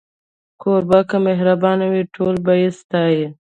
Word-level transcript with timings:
کوربه 0.61 0.99
که 1.09 1.17
مهربانه 1.27 1.85
وي، 1.91 2.03
ټول 2.15 2.35
به 2.45 2.53
يې 2.61 2.69
ستایي. 2.79 3.25